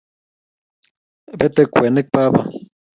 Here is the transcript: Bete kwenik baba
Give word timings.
Bete 1.37 1.63
kwenik 1.73 2.07
baba 2.13 2.41